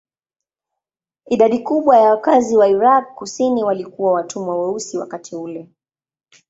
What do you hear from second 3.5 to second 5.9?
walikuwa watumwa weusi wakati ule.